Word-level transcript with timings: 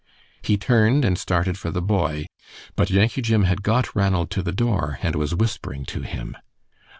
He 0.41 0.57
turned 0.57 1.05
and 1.05 1.15
started 1.15 1.59
for 1.59 1.69
the 1.69 1.79
boy. 1.79 2.25
But 2.75 2.89
Yankee 2.89 3.21
Jim 3.21 3.43
had 3.43 3.61
got 3.61 3.95
Ranald 3.95 4.31
to 4.31 4.41
the 4.41 4.51
door 4.51 4.97
and 5.03 5.15
was 5.15 5.35
whispering 5.35 5.85
to 5.85 6.01
him. 6.01 6.35